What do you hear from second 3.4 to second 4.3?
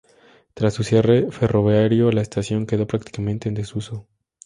en desuso.